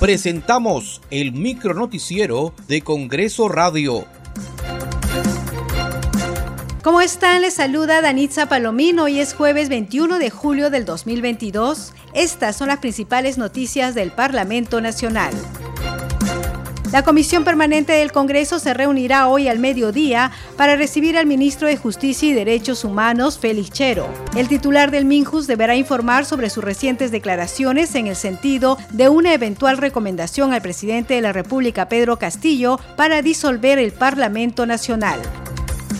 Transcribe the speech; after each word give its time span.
presentamos 0.00 1.02
el 1.10 1.32
micronoticiero 1.32 2.54
de 2.66 2.80
Congreso 2.80 3.50
Radio. 3.50 4.06
¿Cómo 6.82 7.02
están? 7.02 7.42
Les 7.42 7.52
saluda 7.52 8.00
Danitza 8.00 8.48
Palomino. 8.48 9.04
Hoy 9.04 9.20
es 9.20 9.34
jueves 9.34 9.68
21 9.68 10.18
de 10.18 10.30
julio 10.30 10.70
del 10.70 10.86
2022. 10.86 11.92
Estas 12.14 12.56
son 12.56 12.68
las 12.68 12.78
principales 12.78 13.36
noticias 13.36 13.94
del 13.94 14.10
Parlamento 14.10 14.80
Nacional. 14.80 15.34
La 16.92 17.04
Comisión 17.04 17.44
Permanente 17.44 17.92
del 17.92 18.10
Congreso 18.10 18.58
se 18.58 18.74
reunirá 18.74 19.28
hoy 19.28 19.46
al 19.46 19.60
mediodía 19.60 20.32
para 20.56 20.74
recibir 20.74 21.16
al 21.16 21.24
ministro 21.24 21.68
de 21.68 21.76
Justicia 21.76 22.28
y 22.28 22.32
Derechos 22.32 22.84
Humanos, 22.84 23.38
Félix 23.38 23.70
Chero. 23.70 24.08
El 24.36 24.48
titular 24.48 24.90
del 24.90 25.04
MINJUS 25.04 25.46
deberá 25.46 25.76
informar 25.76 26.24
sobre 26.24 26.50
sus 26.50 26.64
recientes 26.64 27.12
declaraciones 27.12 27.94
en 27.94 28.08
el 28.08 28.16
sentido 28.16 28.76
de 28.90 29.08
una 29.08 29.32
eventual 29.32 29.78
recomendación 29.78 30.52
al 30.52 30.62
presidente 30.62 31.14
de 31.14 31.20
la 31.20 31.32
República, 31.32 31.88
Pedro 31.88 32.18
Castillo, 32.18 32.80
para 32.96 33.22
disolver 33.22 33.78
el 33.78 33.92
Parlamento 33.92 34.66
Nacional. 34.66 35.20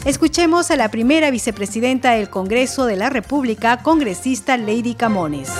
Escuchemos 0.05 0.73
a 0.73 0.77
la 0.77 0.91
primera 0.91 1.31
vicepresidenta 1.31 2.13
del 2.13 2.31
Congreso 2.31 2.87
de 2.87 2.97
la 2.97 3.11
República, 3.11 3.81
congresista 3.83 4.57
Lady 4.57 4.95
Camones. 4.95 5.51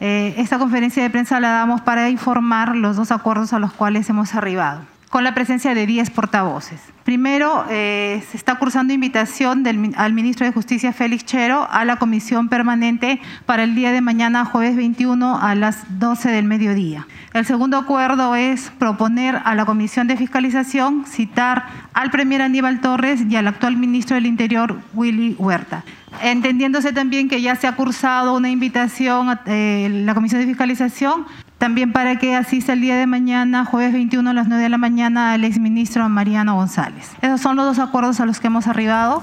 Eh, 0.00 0.34
esta 0.38 0.58
conferencia 0.58 1.02
de 1.02 1.10
prensa 1.10 1.40
la 1.40 1.50
damos 1.50 1.80
para 1.80 2.08
informar 2.08 2.76
los 2.76 2.96
dos 2.96 3.10
acuerdos 3.10 3.52
a 3.52 3.58
los 3.58 3.72
cuales 3.72 4.08
hemos 4.08 4.34
arribado, 4.34 4.82
con 5.10 5.24
la 5.24 5.34
presencia 5.34 5.74
de 5.74 5.86
10 5.86 6.10
portavoces. 6.10 6.80
Primero, 7.04 7.64
eh, 7.70 8.22
se 8.30 8.36
está 8.36 8.56
cursando 8.56 8.92
invitación 8.92 9.64
al 9.96 10.12
ministro 10.12 10.44
de 10.44 10.52
Justicia, 10.52 10.92
Félix 10.92 11.24
Chero, 11.24 11.66
a 11.70 11.86
la 11.86 11.96
comisión 11.96 12.48
permanente 12.50 13.20
para 13.46 13.64
el 13.64 13.74
día 13.74 13.92
de 13.92 14.02
mañana, 14.02 14.44
jueves 14.44 14.76
21, 14.76 15.38
a 15.40 15.54
las 15.54 15.98
12 15.98 16.30
del 16.30 16.44
mediodía. 16.44 17.06
El 17.32 17.46
segundo 17.46 17.78
acuerdo 17.78 18.34
es 18.34 18.70
proponer 18.78 19.40
a 19.44 19.54
la 19.54 19.64
comisión 19.64 20.06
de 20.06 20.16
fiscalización 20.16 21.06
citar 21.06 21.64
al 21.94 22.10
premier 22.10 22.42
Aníbal 22.42 22.80
Torres 22.80 23.22
y 23.28 23.36
al 23.36 23.48
actual 23.48 23.76
ministro 23.76 24.16
del 24.16 24.26
Interior, 24.26 24.78
Willy 24.92 25.34
Huerta 25.38 25.84
entendiéndose 26.22 26.92
también 26.92 27.28
que 27.28 27.40
ya 27.40 27.54
se 27.54 27.66
ha 27.66 27.76
cursado 27.76 28.34
una 28.34 28.50
invitación 28.50 29.28
a 29.28 29.40
eh, 29.46 29.88
la 30.04 30.14
Comisión 30.14 30.40
de 30.40 30.46
Fiscalización, 30.46 31.26
también 31.58 31.92
para 31.92 32.18
que 32.18 32.34
asista 32.34 32.72
el 32.72 32.80
día 32.80 32.96
de 32.96 33.06
mañana, 33.06 33.64
jueves 33.64 33.92
21 33.92 34.30
a 34.30 34.32
las 34.32 34.48
9 34.48 34.62
de 34.62 34.68
la 34.68 34.78
mañana, 34.78 35.32
al 35.32 35.44
exministro 35.44 36.08
Mariano 36.08 36.54
González. 36.56 37.10
Esos 37.20 37.40
son 37.40 37.56
los 37.56 37.66
dos 37.66 37.78
acuerdos 37.78 38.20
a 38.20 38.26
los 38.26 38.40
que 38.40 38.46
hemos 38.46 38.66
arribado. 38.66 39.22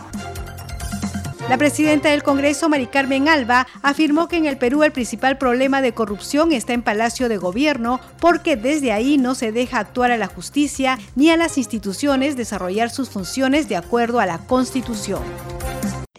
La 1.50 1.58
presidenta 1.58 2.10
del 2.10 2.24
Congreso, 2.24 2.70
Mari 2.70 2.88
Carmen 2.88 3.28
Alba, 3.30 3.68
afirmó 3.84 4.28
que 4.28 4.38
en 4.38 4.46
el 4.46 4.58
Perú 4.58 4.84
el 4.84 4.92
principal 4.92 5.38
problema 5.38 5.82
de 5.82 5.92
corrupción 5.92 6.52
está 6.52 6.74
en 6.74 6.82
Palacio 6.82 7.30
de 7.30 7.38
Gobierno 7.38 8.00
porque 8.20 8.56
desde 8.56 8.92
ahí 8.92 9.18
no 9.18 9.36
se 9.36 9.52
deja 9.52 9.80
actuar 9.80 10.12
a 10.12 10.18
la 10.18 10.28
justicia 10.28 10.98
ni 11.16 11.30
a 11.30 11.38
las 11.38 11.58
instituciones 11.60 12.36
desarrollar 12.36 12.90
sus 12.90 13.10
funciones 13.10 13.70
de 13.70 13.76
acuerdo 13.76 14.20
a 14.20 14.26
la 14.26 14.40
Constitución 14.40 15.22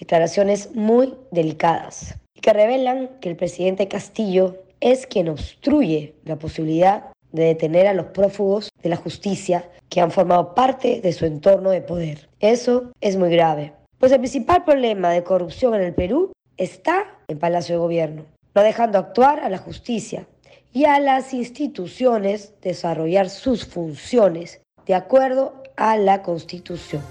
declaraciones 0.07 0.71
muy 0.75 1.15
delicadas 1.33 2.15
y 2.33 2.41
que 2.41 2.53
revelan 2.53 3.11
que 3.21 3.29
el 3.29 3.37
presidente 3.37 3.89
Castillo 3.89 4.63
es 4.81 5.07
quien 5.07 5.29
obstruye 5.29 6.15
la 6.25 6.37
posibilidad 6.37 7.07
de 7.33 7.45
detener 7.45 7.87
a 7.87 7.95
los 7.95 8.07
prófugos 8.07 8.71
de 8.83 8.89
la 8.89 8.97
justicia 8.97 9.69
que 9.89 10.01
han 10.01 10.11
formado 10.11 10.55
parte 10.55 11.01
de 11.01 11.13
su 11.13 11.27
entorno 11.27 11.71
de 11.71 11.83
poder. 11.83 12.29
Eso 12.41 12.93
es 13.01 13.17
muy 13.17 13.31
grave, 13.31 13.73
pues 13.99 14.13
el 14.13 14.19
principal 14.19 14.65
problema 14.65 15.11
de 15.11 15.25
corrupción 15.25 15.75
en 15.75 15.83
el 15.83 15.95
Perú 15.95 16.33
está 16.57 17.19
en 17.29 17.39
Palacio 17.39 17.77
de 17.77 17.81
Gobierno, 17.81 18.25
no 18.55 18.63
dejando 18.63 18.99
actuar 18.99 19.41
a 19.41 19.49
la 19.49 19.59
justicia 19.59 20.27
y 20.73 20.85
a 20.85 21.01
las 21.01 21.33
instituciones 21.33 22.55
desarrollar 22.61 23.31
sus 23.31 23.67
funciones 23.67 24.61
de 24.87 24.95
acuerdo 24.95 25.63
a 25.77 25.97
la 25.97 26.23
Constitución. 26.23 27.03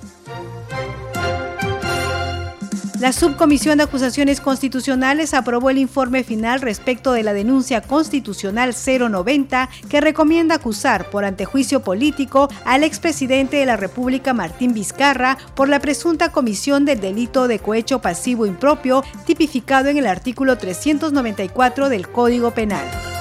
La 3.00 3.12
Subcomisión 3.12 3.78
de 3.78 3.84
Acusaciones 3.84 4.40
Constitucionales 4.40 5.34
aprobó 5.34 5.70
el 5.70 5.78
informe 5.78 6.24
final 6.24 6.62
respecto 6.62 7.12
de 7.12 7.24
la 7.24 7.34
denuncia 7.34 7.82
constitucional 7.82 8.74
090 8.74 9.70
que 9.90 10.00
recomienda 10.00 10.56
acusar 10.56 11.10
por 11.10 11.26
antejuicio 11.26 11.82
político 11.82 12.48
al 12.64 12.84
expresidente 12.84 13.58
de 13.58 13.66
la 13.66 13.76
República 13.76 14.34
Martín 14.34 14.74
Vizcarra 14.74 15.38
por 15.56 15.68
la 15.68 15.80
presunta 15.80 16.32
comisión 16.32 16.86
del 16.86 17.02
delito 17.02 17.50
de 17.50 17.60
cohecho 17.60 18.00
pasivo 18.00 18.46
impropio 18.46 19.04
tipificado 19.26 19.90
en 19.90 19.98
el 19.98 20.08
artículo 20.08 20.58
394 20.58 21.90
del 21.90 22.08
Código 22.08 22.52
Penal. 22.52 23.15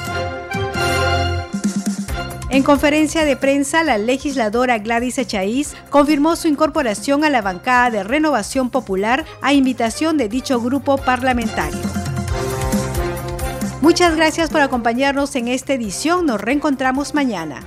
En 2.55 2.63
conferencia 2.63 3.25
de 3.25 3.37
prensa, 3.37 3.83
la 3.83 3.99
legisladora 3.99 4.79
Gladys 4.79 5.19
Echaíz 5.19 5.75
confirmó 5.91 6.37
su 6.37 6.47
incorporación 6.47 7.25
a 7.25 7.29
la 7.29 7.43
bancada 7.43 7.91
de 7.91 8.05
Renovación 8.05 8.71
Popular 8.71 9.25
a 9.43 9.53
invitación 9.53 10.17
de 10.17 10.29
dicho 10.29 10.61
grupo 10.61 10.97
parlamentario. 10.97 11.81
Muchas 13.81 14.15
gracias 14.15 14.51
por 14.51 14.61
acompañarnos 14.61 15.35
en 15.35 15.49
esta 15.49 15.75
edición. 15.75 16.27
Nos 16.27 16.41
reencontramos 16.41 17.13
mañana. 17.13 17.65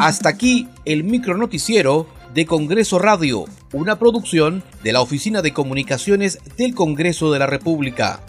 Hasta 0.00 0.28
aquí 0.28 0.68
el 0.84 1.04
micronoticiero 1.04 2.08
de 2.34 2.46
Congreso 2.46 2.98
Radio, 2.98 3.44
una 3.72 3.96
producción 3.96 4.64
de 4.82 4.92
la 4.92 5.02
Oficina 5.02 5.40
de 5.40 5.52
Comunicaciones 5.52 6.40
del 6.56 6.74
Congreso 6.74 7.30
de 7.30 7.38
la 7.38 7.46
República. 7.46 8.22